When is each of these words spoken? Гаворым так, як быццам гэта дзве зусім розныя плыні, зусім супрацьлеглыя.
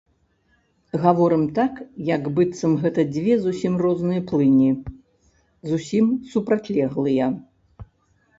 Гаворым 1.01 1.43
так, 1.59 1.73
як 2.07 2.23
быццам 2.39 2.73
гэта 2.85 3.05
дзве 3.13 3.33
зусім 3.43 3.77
розныя 3.83 4.25
плыні, 4.33 4.71
зусім 5.75 6.05
супрацьлеглыя. 6.33 7.25